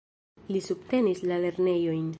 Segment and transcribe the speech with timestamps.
[0.55, 2.05] Li subtenis la lernejojn.